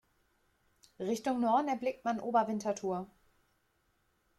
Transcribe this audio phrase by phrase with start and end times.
[0.99, 3.07] Richtung Norden erblickt man Oberwinterthur.